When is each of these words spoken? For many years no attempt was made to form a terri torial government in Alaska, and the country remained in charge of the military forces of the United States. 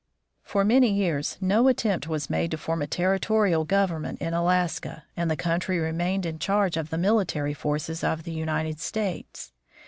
For 0.41 0.65
many 0.65 0.91
years 0.91 1.37
no 1.41 1.67
attempt 1.67 2.07
was 2.07 2.27
made 2.27 2.49
to 2.49 2.57
form 2.57 2.81
a 2.81 2.87
terri 2.87 3.19
torial 3.19 3.67
government 3.67 4.19
in 4.19 4.33
Alaska, 4.33 5.03
and 5.15 5.29
the 5.29 5.35
country 5.37 5.77
remained 5.77 6.25
in 6.25 6.39
charge 6.39 6.75
of 6.75 6.89
the 6.89 6.97
military 6.97 7.53
forces 7.53 8.03
of 8.03 8.23
the 8.23 8.31
United 8.33 8.79
States. 8.79 9.51